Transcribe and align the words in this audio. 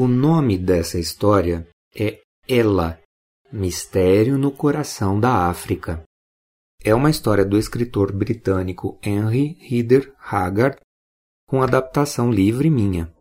O 0.00 0.06
nome 0.06 0.56
dessa 0.56 0.96
história 0.96 1.66
é 1.92 2.20
Ela, 2.46 3.00
Mistério 3.52 4.38
no 4.38 4.52
Coração 4.52 5.18
da 5.18 5.48
África. 5.48 6.04
É 6.84 6.94
uma 6.94 7.10
história 7.10 7.44
do 7.44 7.58
escritor 7.58 8.12
britânico 8.12 8.96
Henry 9.02 9.56
Rider 9.58 10.14
Haggard, 10.20 10.78
com 11.48 11.60
adaptação 11.60 12.30
livre 12.30 12.70
minha. 12.70 13.12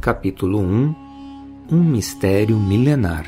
Capítulo 0.00 0.58
1 0.58 1.01
Um 1.72 1.82
mistério 1.82 2.60
milenar 2.60 3.26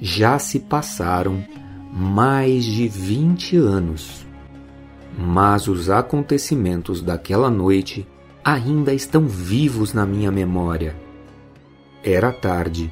Já 0.00 0.38
se 0.38 0.60
passaram 0.60 1.44
mais 1.92 2.64
de 2.64 2.86
vinte 2.86 3.56
anos, 3.56 4.24
mas 5.18 5.66
os 5.66 5.90
acontecimentos 5.90 7.02
daquela 7.02 7.50
noite 7.50 8.06
ainda 8.44 8.94
estão 8.94 9.26
vivos 9.26 9.92
na 9.92 10.06
minha 10.06 10.30
memória. 10.30 10.94
Era 12.04 12.30
tarde. 12.30 12.88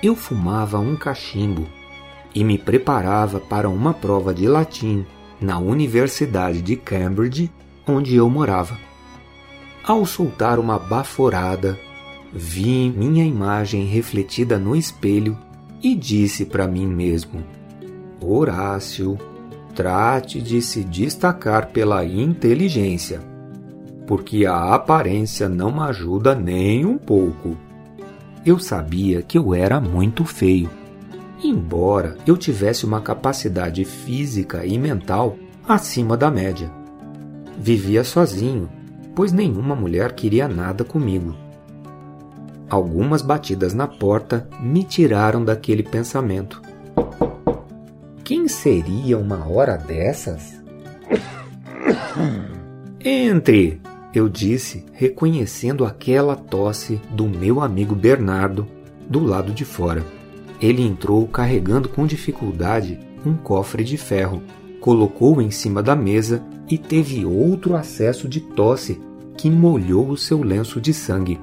Eu 0.00 0.14
fumava 0.14 0.78
um 0.78 0.94
cachimbo 0.94 1.66
e 2.32 2.44
me 2.44 2.56
preparava 2.56 3.40
para 3.40 3.68
uma 3.68 3.92
prova 3.92 4.32
de 4.32 4.46
latim 4.46 5.04
na 5.40 5.58
Universidade 5.58 6.62
de 6.62 6.76
Cambridge 6.76 7.50
onde 7.84 8.14
eu 8.14 8.30
morava. 8.30 8.87
Ao 9.88 10.04
soltar 10.04 10.58
uma 10.58 10.78
baforada, 10.78 11.74
vi 12.30 12.92
minha 12.94 13.24
imagem 13.24 13.86
refletida 13.86 14.58
no 14.58 14.76
espelho 14.76 15.34
e 15.82 15.94
disse 15.94 16.44
para 16.44 16.68
mim 16.68 16.86
mesmo: 16.86 17.42
Horácio, 18.20 19.16
trate 19.74 20.42
de 20.42 20.60
se 20.60 20.84
destacar 20.84 21.68
pela 21.68 22.04
inteligência, 22.04 23.22
porque 24.06 24.44
a 24.44 24.74
aparência 24.74 25.48
não 25.48 25.80
ajuda 25.80 26.34
nem 26.34 26.84
um 26.84 26.98
pouco. 26.98 27.56
Eu 28.44 28.58
sabia 28.58 29.22
que 29.22 29.38
eu 29.38 29.54
era 29.54 29.80
muito 29.80 30.22
feio, 30.22 30.68
embora 31.42 32.18
eu 32.26 32.36
tivesse 32.36 32.84
uma 32.84 33.00
capacidade 33.00 33.86
física 33.86 34.66
e 34.66 34.76
mental 34.76 35.38
acima 35.66 36.14
da 36.14 36.30
média. 36.30 36.70
Vivia 37.58 38.04
sozinho, 38.04 38.68
pois 39.18 39.32
nenhuma 39.32 39.74
mulher 39.74 40.12
queria 40.12 40.46
nada 40.46 40.84
comigo. 40.84 41.34
Algumas 42.70 43.20
batidas 43.20 43.74
na 43.74 43.88
porta 43.88 44.48
me 44.60 44.84
tiraram 44.84 45.44
daquele 45.44 45.82
pensamento. 45.82 46.62
Quem 48.22 48.46
seria 48.46 49.18
uma 49.18 49.44
hora 49.50 49.76
dessas? 49.76 50.62
Entre! 53.04 53.80
Eu 54.14 54.28
disse, 54.28 54.86
reconhecendo 54.92 55.84
aquela 55.84 56.36
tosse 56.36 57.00
do 57.10 57.26
meu 57.26 57.60
amigo 57.60 57.96
Bernardo 57.96 58.68
do 59.10 59.18
lado 59.18 59.52
de 59.52 59.64
fora. 59.64 60.04
Ele 60.60 60.80
entrou 60.80 61.26
carregando 61.26 61.88
com 61.88 62.06
dificuldade 62.06 63.00
um 63.26 63.34
cofre 63.34 63.82
de 63.82 63.96
ferro, 63.96 64.44
colocou-o 64.80 65.42
em 65.42 65.50
cima 65.50 65.82
da 65.82 65.96
mesa 65.96 66.40
e 66.68 66.78
teve 66.78 67.26
outro 67.26 67.74
acesso 67.74 68.28
de 68.28 68.40
tosse 68.40 69.07
que 69.38 69.48
molhou 69.48 70.10
o 70.10 70.16
seu 70.16 70.42
lenço 70.42 70.80
de 70.80 70.92
sangue. 70.92 71.40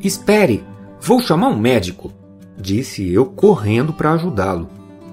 Espere, 0.00 0.64
vou 1.00 1.20
chamar 1.20 1.48
um 1.48 1.58
médico, 1.58 2.12
disse 2.58 3.10
eu 3.10 3.24
correndo 3.24 3.92
para 3.92 4.12
ajudá-lo. 4.12 4.68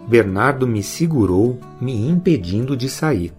Bernardo 0.07 0.68
me 0.68 0.84
segurou, 0.84 1.59
me 1.79 2.09
impedindo 2.09 2.75
de 2.75 2.90
sair. 2.90 3.31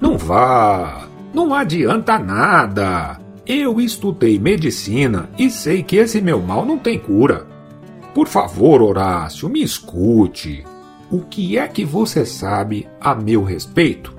Não 0.00 0.16
vá, 0.16 1.06
não 1.32 1.54
adianta 1.54 2.18
nada. 2.18 3.20
Eu 3.46 3.80
estudei 3.80 4.38
medicina 4.38 5.28
e 5.38 5.50
sei 5.50 5.82
que 5.82 5.96
esse 5.96 6.20
meu 6.20 6.40
mal 6.40 6.64
não 6.64 6.78
tem 6.78 6.98
cura. 6.98 7.46
Por 8.14 8.26
favor, 8.26 8.82
Horácio, 8.82 9.48
me 9.48 9.62
escute. 9.62 10.64
O 11.10 11.20
que 11.20 11.56
é 11.56 11.68
que 11.68 11.84
você 11.84 12.26
sabe 12.26 12.88
a 13.00 13.14
meu 13.14 13.44
respeito? 13.44 14.17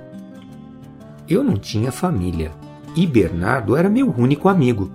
Eu 1.30 1.44
não 1.44 1.58
tinha 1.58 1.92
família 1.92 2.52
e 2.96 3.06
Bernardo 3.06 3.76
era 3.76 3.88
meu 3.88 4.10
único 4.10 4.50
amigo, 4.50 4.92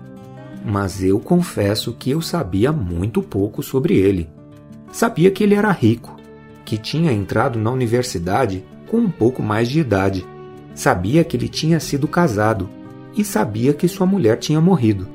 mas 0.64 1.02
eu 1.02 1.20
confesso 1.20 1.92
que 1.92 2.10
eu 2.10 2.20
sabia 2.20 2.72
muito 2.72 3.22
pouco 3.22 3.62
sobre 3.62 3.96
ele. 3.96 4.28
Sabia 4.90 5.30
que 5.30 5.44
ele 5.44 5.54
era 5.54 5.70
rico, 5.70 6.16
que 6.64 6.76
tinha 6.76 7.12
entrado 7.12 7.58
na 7.58 7.70
universidade 7.70 8.64
com 8.88 8.98
um 8.98 9.10
pouco 9.10 9.42
mais 9.42 9.68
de 9.68 9.78
idade, 9.78 10.26
sabia 10.74 11.22
que 11.22 11.36
ele 11.36 11.48
tinha 11.48 11.78
sido 11.78 12.08
casado 12.08 12.68
e 13.16 13.24
sabia 13.24 13.72
que 13.72 13.86
sua 13.86 14.06
mulher 14.06 14.38
tinha 14.38 14.60
morrido. 14.60 15.06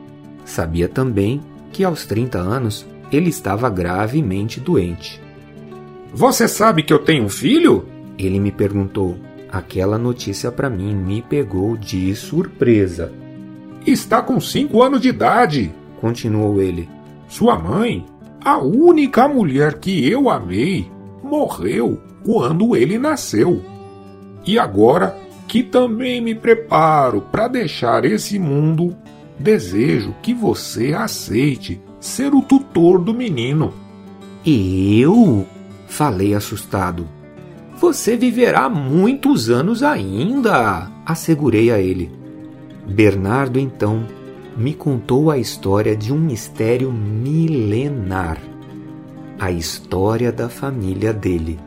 Sabia 0.45 0.87
também 0.87 1.41
que 1.71 1.83
aos 1.83 2.05
30 2.05 2.37
anos 2.37 2.85
ele 3.11 3.29
estava 3.29 3.69
gravemente 3.69 4.59
doente. 4.59 5.21
Você 6.13 6.47
sabe 6.47 6.81
que 6.83 6.93
eu 6.93 6.99
tenho 6.99 7.25
um 7.25 7.29
filho? 7.29 7.85
Ele 8.17 8.39
me 8.39 8.51
perguntou. 8.51 9.17
Aquela 9.51 9.97
notícia 9.97 10.51
para 10.51 10.69
mim 10.69 10.95
me 10.95 11.21
pegou 11.21 11.75
de 11.75 12.15
surpresa. 12.15 13.11
Está 13.85 14.21
com 14.21 14.39
cinco 14.39 14.83
anos 14.83 15.01
de 15.01 15.09
idade, 15.09 15.73
continuou 15.99 16.61
ele. 16.61 16.87
Sua 17.27 17.57
mãe, 17.57 18.05
a 18.43 18.59
única 18.59 19.27
mulher 19.27 19.79
que 19.79 20.07
eu 20.07 20.29
amei, 20.29 20.89
morreu 21.23 21.99
quando 22.23 22.75
ele 22.75 22.99
nasceu. 22.99 23.63
E 24.45 24.59
agora 24.59 25.17
que 25.47 25.63
também 25.63 26.21
me 26.21 26.35
preparo 26.35 27.21
para 27.21 27.47
deixar 27.47 28.05
esse 28.05 28.37
mundo, 28.37 28.95
desejo 29.37 30.15
que 30.21 30.33
você 30.33 30.93
aceite 30.93 31.81
ser 31.99 32.35
o 32.35 32.41
tutor 32.41 32.99
do 32.99 33.13
menino. 33.13 33.73
Eu? 34.45 35.47
Falei 35.87 36.35
assustado. 36.35 37.07
Você 37.79 38.17
viverá 38.17 38.67
muitos 38.69 39.49
anos 39.49 39.83
ainda, 39.83 40.91
assegurei 41.05 41.71
a 41.71 41.79
ele. 41.79 42.11
Bernardo 42.85 43.57
então 43.57 44.05
me 44.57 44.73
contou 44.73 45.31
a 45.31 45.37
história 45.37 45.95
de 45.95 46.11
um 46.11 46.17
mistério 46.17 46.91
milenar 46.91 48.37
a 49.39 49.49
história 49.49 50.29
da 50.29 50.49
família 50.49 51.13
dele. 51.13 51.57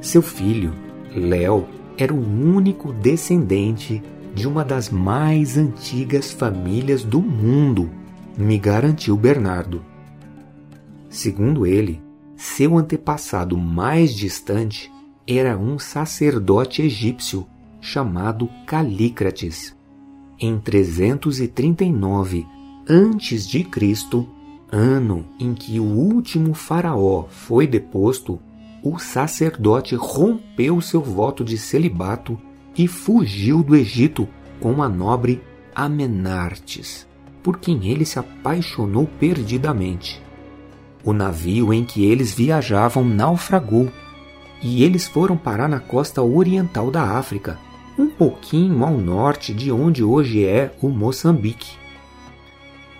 Seu 0.00 0.22
filho, 0.22 0.72
Léo, 1.12 1.66
era 1.98 2.14
o 2.14 2.20
único 2.20 2.92
descendente 2.92 4.00
de 4.32 4.46
uma 4.46 4.64
das 4.64 4.88
mais 4.88 5.58
antigas 5.58 6.30
famílias 6.30 7.02
do 7.02 7.20
mundo, 7.20 7.90
me 8.38 8.56
garantiu 8.58 9.16
Bernardo. 9.16 9.82
Segundo 11.10 11.66
ele, 11.66 12.05
seu 12.36 12.76
antepassado 12.76 13.56
mais 13.56 14.14
distante 14.14 14.92
era 15.26 15.56
um 15.56 15.78
sacerdote 15.78 16.82
egípcio 16.82 17.46
chamado 17.80 18.48
Calícrates. 18.66 19.74
Em 20.38 20.58
339 20.58 22.46
a.C., 22.88 23.66
ano 24.70 25.24
em 25.40 25.54
que 25.54 25.80
o 25.80 25.84
último 25.84 26.52
faraó 26.52 27.24
foi 27.28 27.66
deposto, 27.66 28.38
o 28.82 28.98
sacerdote 28.98 29.94
rompeu 29.94 30.80
seu 30.80 31.00
voto 31.00 31.42
de 31.42 31.56
celibato 31.56 32.38
e 32.76 32.86
fugiu 32.86 33.62
do 33.62 33.74
Egito 33.74 34.28
com 34.60 34.82
a 34.82 34.88
nobre 34.88 35.42
Amenartes, 35.74 37.06
por 37.42 37.58
quem 37.58 37.88
ele 37.88 38.04
se 38.04 38.18
apaixonou 38.18 39.06
perdidamente. 39.18 40.25
O 41.06 41.12
navio 41.12 41.72
em 41.72 41.84
que 41.84 42.04
eles 42.04 42.34
viajavam 42.34 43.04
naufragou 43.04 43.88
e 44.60 44.82
eles 44.82 45.06
foram 45.06 45.36
parar 45.36 45.68
na 45.68 45.78
costa 45.78 46.20
oriental 46.20 46.90
da 46.90 47.16
África, 47.16 47.60
um 47.96 48.08
pouquinho 48.08 48.84
ao 48.84 48.98
norte 48.98 49.54
de 49.54 49.70
onde 49.70 50.02
hoje 50.02 50.44
é 50.44 50.74
o 50.82 50.88
Moçambique. 50.88 51.76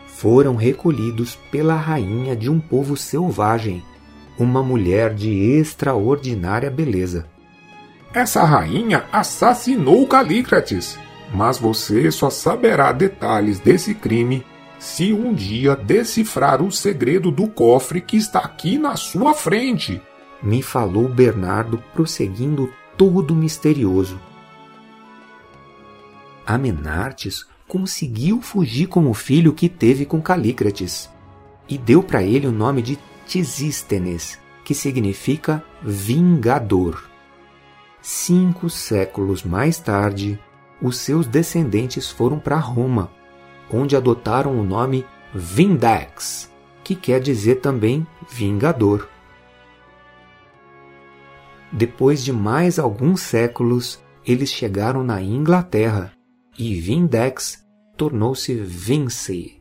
Foram 0.07 0.55
recolhidos 0.55 1.37
pela 1.51 1.75
rainha 1.75 2.37
de 2.37 2.49
um 2.49 2.61
povo 2.61 2.97
selvagem, 2.97 3.83
uma 4.39 4.63
mulher 4.63 5.13
de 5.13 5.29
extraordinária 5.59 6.71
beleza. 6.71 7.27
Essa 8.15 8.45
rainha 8.45 9.05
assassinou 9.11 10.07
Calícrates, 10.07 10.97
mas 11.35 11.59
você 11.59 12.09
só 12.13 12.31
saberá 12.31 12.93
detalhes 12.93 13.59
desse 13.59 13.97
crime 13.97 14.45
se 14.87 15.13
um 15.13 15.35
dia 15.35 15.75
decifrar 15.75 16.63
o 16.63 16.71
segredo 16.71 17.33
do 17.33 17.49
cofre 17.49 18.01
que 18.01 18.17
está 18.17 18.39
aqui 18.39 18.79
na 18.79 18.95
sua 18.95 19.35
frente. 19.35 20.01
Me 20.41 20.63
falou 20.63 21.09
Bernardo, 21.09 21.83
prosseguindo 21.93 22.73
todo 22.97 23.35
misterioso. 23.35 24.17
Amenartes 26.47 27.45
conseguiu 27.67 28.41
fugir 28.41 28.87
com 28.87 29.11
o 29.11 29.13
filho 29.13 29.53
que 29.53 29.69
teve 29.69 30.07
com 30.07 30.23
Calícrates 30.23 31.11
e 31.69 31.77
deu 31.77 32.01
para 32.01 32.23
ele 32.23 32.47
o 32.47 32.53
nome 32.53 32.81
de 32.81 32.97
Tisístenes, 33.27 34.39
que 34.65 34.73
significa 34.73 35.65
vingador. 35.83 37.11
Cinco 38.01 38.71
séculos 38.71 39.43
mais 39.43 39.81
tarde, 39.81 40.39
os 40.81 40.97
seus 40.99 41.27
descendentes 41.27 42.09
foram 42.09 42.39
para 42.39 42.57
Roma, 42.57 43.11
onde 43.73 43.97
adotaram 43.97 44.59
o 44.59 44.65
nome 44.65 45.05
Vindex, 45.35 46.53
que 46.85 46.95
quer 46.95 47.21
dizer 47.21 47.57
também 47.57 48.07
vingador. 48.31 49.09
Depois 51.73 52.23
de 52.25 52.33
mais 52.33 52.79
alguns 52.79 53.21
séculos, 53.21 54.01
eles 54.25 54.51
chegaram 54.51 55.05
na 55.05 55.21
Inglaterra 55.21 56.13
e 56.59 56.75
Vindex 56.75 57.63
tornou-se 57.97 58.55
Vinci. 58.55 59.61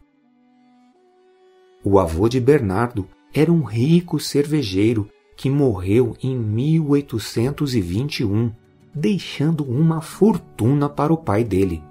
O 1.84 2.00
avô 2.00 2.30
de 2.30 2.40
Bernardo 2.40 3.08
era 3.34 3.52
um 3.52 3.64
rico 3.64 4.20
cervejeiro 4.20 5.10
que 5.36 5.50
morreu 5.50 6.16
em 6.24 6.38
1821, 6.38 8.54
deixando 8.94 9.64
uma 9.64 10.02
fortuna 10.02 10.88
para 10.88 11.12
o 11.14 11.18
pai 11.18 11.44
dele. 11.44 11.84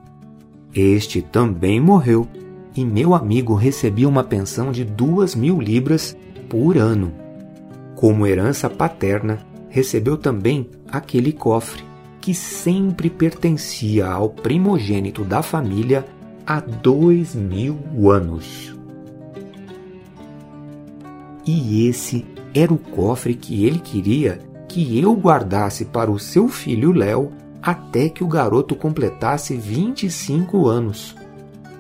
Este 0.75 1.23
também 1.23 1.79
morreu 1.79 2.27
e 2.75 2.85
meu 2.85 3.15
amigo 3.15 3.55
recebia 3.55 4.09
uma 4.09 4.25
pensão 4.25 4.73
de 4.73 4.85
duas 4.85 5.35
mil 5.35 5.61
libras 5.61 6.17
por 6.49 6.77
ano. 6.77 7.13
Como 7.95 8.27
herança 8.27 8.69
paterna, 8.69 9.39
recebeu 9.69 10.17
também 10.17 10.69
aquele 10.91 11.33
cofre 11.33 11.85
que 12.21 12.35
sempre 12.35 13.09
pertencia 13.09 14.07
ao 14.07 14.31
primogênito 14.31 15.25
da 15.25 15.43
família 15.43 16.05
há 16.45 16.59
dois 16.59 17.35
mil 17.35 17.79
anos. 18.11 18.75
E 21.47 21.87
esse 21.87 22.25
era 22.53 22.73
o 22.73 22.79
cofre 22.79 23.35
que 23.35 23.65
ele 23.65 23.79
queria 23.79 24.41
que 24.69 24.99
eu 24.99 25.15
guardasse 25.15 25.85
para 25.85 26.11
o 26.11 26.19
seu 26.19 26.49
filho 26.49 26.91
Léo 26.91 27.31
até 27.65 28.11
que 28.11 28.23
o 28.23 28.29
garoto 28.29 28.77
completasse 28.77 29.57
25 29.57 30.67
anos. 30.67 31.17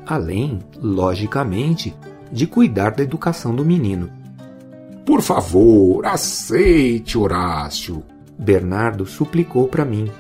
Além, 0.06 0.60
logicamente, 0.81 1.94
de 2.32 2.46
cuidar 2.46 2.92
da 2.92 3.02
educação 3.02 3.54
do 3.54 3.66
menino. 3.66 4.08
Por 5.04 5.20
favor, 5.20 6.06
aceite, 6.06 7.19
Horácio, 7.19 8.02
Bernardo 8.38 9.04
suplicou 9.04 9.69
para 9.69 9.84
mim. 9.84 10.10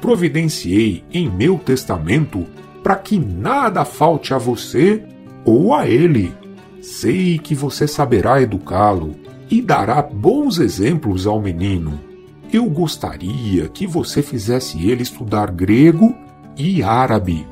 Providenciei 0.00 1.04
em 1.12 1.30
meu 1.30 1.58
testamento 1.58 2.46
para 2.82 2.96
que 2.96 3.18
nada 3.18 3.84
falte 3.84 4.32
a 4.32 4.38
você 4.38 5.04
ou 5.44 5.74
a 5.74 5.86
ele. 5.86 6.34
Sei 6.80 7.38
que 7.38 7.54
você 7.54 7.86
saberá 7.86 8.40
educá-lo 8.40 9.14
e 9.50 9.60
dará 9.60 10.00
bons 10.00 10.58
exemplos 10.58 11.26
ao 11.26 11.42
menino. 11.42 12.09
Eu 12.52 12.68
gostaria 12.68 13.68
que 13.68 13.86
você 13.86 14.22
fizesse 14.22 14.88
ele 14.88 15.04
estudar 15.04 15.52
grego 15.52 16.12
e 16.56 16.82
árabe. 16.82 17.46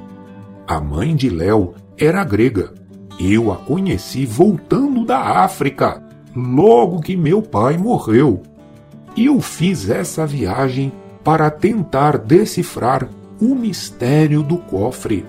A 0.66 0.80
mãe 0.80 1.14
de 1.14 1.30
Léo 1.30 1.74
era 1.96 2.24
grega. 2.24 2.74
Eu 3.18 3.52
a 3.52 3.56
conheci 3.56 4.26
voltando 4.26 5.04
da 5.04 5.18
África, 5.44 6.02
logo 6.34 7.00
que 7.00 7.16
meu 7.16 7.40
pai 7.40 7.78
morreu. 7.78 8.42
Eu 9.16 9.40
fiz 9.40 9.88
essa 9.88 10.26
viagem 10.26 10.92
para 11.22 11.48
tentar 11.48 12.18
decifrar 12.18 13.08
o 13.40 13.54
mistério 13.54 14.42
do 14.42 14.58
cofre. 14.58 15.24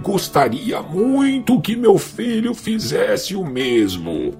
Gostaria 0.00 0.80
muito 0.80 1.60
que 1.60 1.74
meu 1.74 1.98
filho 1.98 2.54
fizesse 2.54 3.34
o 3.34 3.44
mesmo. 3.44 4.34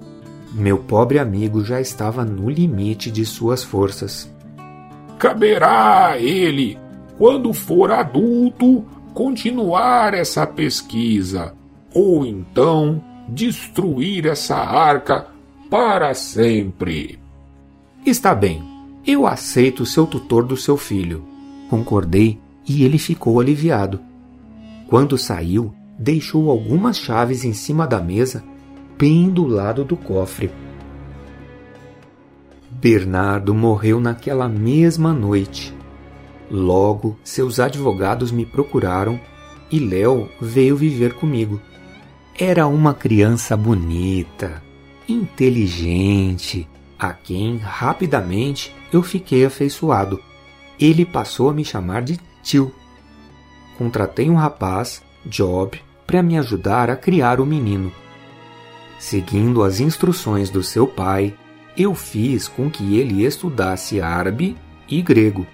Meu 0.53 0.77
pobre 0.77 1.19
amigo 1.19 1.65
já 1.65 1.81
estava 1.81 2.23
no 2.23 2.49
limite 2.49 3.11
de 3.11 3.25
suas 3.25 3.63
forças. 3.63 4.36
Caberá 5.17 6.09
a 6.09 6.17
ele, 6.19 6.77
quando 7.17 7.51
for 7.53 7.91
adulto, 7.91 8.85
continuar 9.13 10.13
essa 10.13 10.45
pesquisa, 10.45 11.55
ou 11.93 12.25
então 12.25 13.03
destruir 13.27 14.27
essa 14.27 14.55
arca 14.55 15.27
para 15.69 16.13
sempre. 16.13 17.19
Está 18.05 18.35
bem, 18.35 18.63
eu 19.05 19.25
aceito 19.25 19.85
ser 19.85 20.01
o 20.01 20.05
tutor 20.05 20.45
do 20.45 20.55
seu 20.55 20.77
filho. 20.77 21.25
Concordei 21.69 22.39
e 22.67 22.83
ele 22.83 22.97
ficou 22.97 23.39
aliviado. 23.39 23.99
Quando 24.87 25.17
saiu, 25.17 25.73
deixou 25.97 26.49
algumas 26.49 26.97
chaves 26.97 27.43
em 27.43 27.53
cima 27.53 27.87
da 27.87 27.99
mesa, 27.99 28.43
bem 28.97 29.29
do 29.29 29.45
lado 29.45 29.83
do 29.83 29.97
cofre. 29.97 30.51
Bernardo 32.79 33.53
morreu 33.53 33.99
naquela 33.99 34.47
mesma 34.47 35.13
noite. 35.13 35.75
Logo, 36.49 37.17
seus 37.23 37.59
advogados 37.59 38.31
me 38.31 38.45
procuraram 38.45 39.19
e 39.71 39.79
Léo 39.79 40.29
veio 40.39 40.77
viver 40.77 41.13
comigo. 41.13 41.59
Era 42.37 42.67
uma 42.67 42.93
criança 42.93 43.57
bonita, 43.57 44.61
inteligente, 45.09 46.67
a 46.97 47.11
quem 47.11 47.57
rapidamente 47.57 48.73
eu 48.93 49.03
fiquei 49.03 49.45
afeiçoado. 49.45 50.21
Ele 50.79 51.03
passou 51.03 51.49
a 51.49 51.53
me 51.53 51.65
chamar 51.65 52.03
de 52.03 52.19
tio 52.43 52.71
contratei 53.77 54.29
um 54.29 54.35
rapaz, 54.35 55.03
Job, 55.25 55.79
para 56.05 56.23
me 56.23 56.37
ajudar 56.37 56.89
a 56.89 56.95
criar 56.95 57.39
o 57.39 57.45
menino. 57.45 57.91
Seguindo 58.97 59.63
as 59.63 59.79
instruções 59.79 60.49
do 60.49 60.63
seu 60.63 60.87
pai, 60.87 61.35
eu 61.77 61.93
fiz 61.93 62.47
com 62.47 62.69
que 62.69 62.97
ele 62.97 63.23
estudasse 63.23 64.01
árabe 64.01 64.57
e 64.89 65.01
grego. 65.01 65.45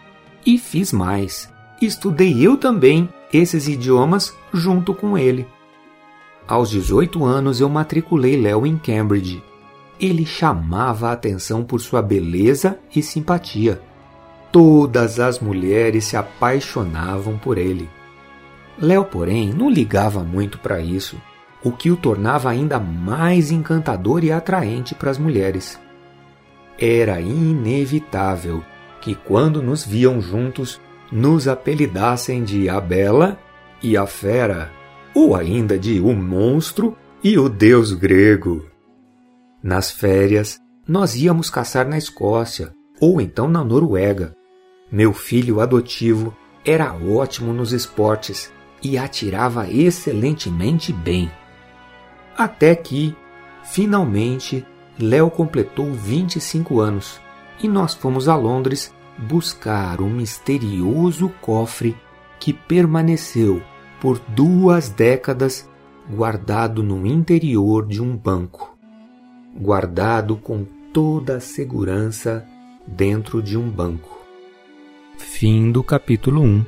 E 0.46 0.58
fiz 0.58 0.94
mais: 0.94 1.52
estudei 1.82 2.46
eu 2.46 2.56
também 2.56 3.10
esses 3.32 3.68
idiomas 3.68 4.34
junto 4.54 4.94
com 4.94 5.18
ele. 5.18 5.46
Aos 6.48 6.70
18 6.70 7.24
anos 7.26 7.60
eu 7.60 7.70
matriculei 7.70 8.40
Léo 8.40 8.66
em 8.66 8.78
Cambridge. 8.78 9.44
Ele 10.00 10.26
chamava 10.26 11.10
a 11.10 11.14
atenção 11.14 11.64
por 11.64 11.80
sua 11.80 12.02
beleza 12.02 12.80
e 12.96 13.02
simpatia. 13.02 13.82
Todas 14.52 15.20
as 15.20 15.40
mulheres 15.40 16.06
se 16.06 16.18
apaixonavam 16.18 17.38
por 17.38 17.58
ele. 17.58 17.90
Léo, 18.78 19.06
porém, 19.06 19.54
não 19.54 19.70
ligava 19.70 20.24
muito 20.24 20.60
para 20.60 20.82
isso, 20.82 21.20
o 21.64 21.72
que 21.72 21.90
o 21.90 21.96
tornava 21.96 22.50
ainda 22.50 22.80
mais 22.80 23.52
encantador 23.52 24.24
e 24.24 24.32
atraente 24.32 24.94
para 24.94 25.12
as 25.12 25.18
mulheres. 25.18 25.80
Era 26.86 27.22
inevitável 27.22 28.62
que, 29.00 29.16
quando 29.16 29.62
nos 29.62 29.86
viam 29.86 30.20
juntos, 30.20 30.82
nos 31.10 31.48
apelidassem 31.48 32.44
de 32.44 32.68
a 32.68 32.82
Bela 32.82 33.40
e 33.82 33.96
a 33.96 34.06
Fera, 34.06 34.70
ou 35.16 35.34
ainda 35.34 35.80
de 35.80 36.02
o 36.02 36.12
Monstro 36.12 36.98
e 37.24 37.40
o 37.40 37.48
Deus 37.48 37.94
Grego. 37.94 38.66
Nas 39.64 39.92
férias, 39.92 40.60
nós 40.86 41.16
íamos 41.16 41.50
caçar 41.50 41.88
na 41.88 41.98
Escócia 41.98 42.74
ou 43.00 43.22
então 43.22 43.48
na 43.48 43.64
Noruega. 43.64 44.36
Meu 44.92 45.14
filho 45.14 45.62
adotivo 45.62 46.36
era 46.66 46.94
ótimo 46.94 47.54
nos 47.54 47.72
esportes 47.72 48.52
e 48.84 48.98
atirava 48.98 49.70
excelentemente 49.70 50.92
bem. 50.92 51.32
Até 52.38 52.76
que, 52.76 53.16
finalmente, 53.64 54.66
Léo 55.04 55.30
completou 55.30 55.92
25 55.92 56.80
anos 56.80 57.20
e 57.62 57.68
nós 57.68 57.94
fomos 57.94 58.30
a 58.30 58.38
Londres 58.38 58.94
buscar 59.18 60.00
um 60.00 60.10
misterioso 60.10 61.30
cofre 61.42 61.94
que 62.40 62.54
permaneceu 62.54 63.62
por 64.00 64.18
duas 64.30 64.88
décadas 64.88 65.70
guardado 66.10 66.82
no 66.82 67.06
interior 67.06 67.86
de 67.86 68.02
um 68.02 68.16
banco. 68.16 68.78
Guardado 69.54 70.38
com 70.38 70.66
toda 70.94 71.36
a 71.36 71.42
segurança 71.42 72.46
dentro 72.88 73.44
de 73.44 73.58
um 73.58 73.70
banco. 73.70 74.18
Fim 75.18 75.70
do 75.70 75.84
capítulo 75.84 76.42
1 76.42 76.66